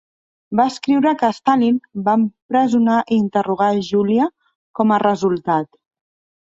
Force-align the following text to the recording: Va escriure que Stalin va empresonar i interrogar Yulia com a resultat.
Va 0.59 0.63
escriure 0.71 1.11
que 1.19 1.29
Stalin 1.39 1.77
va 2.09 2.17
empresonar 2.21 2.97
i 3.17 3.21
interrogar 3.27 3.71
Yulia 3.93 4.31
com 4.81 4.97
a 4.99 5.03
resultat. 5.09 5.73